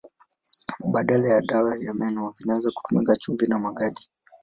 [0.93, 4.07] Badala ya dawa ya meno vinaweza kutumika chumvi na magadi.